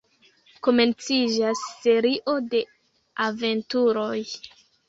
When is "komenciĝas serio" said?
0.67-2.39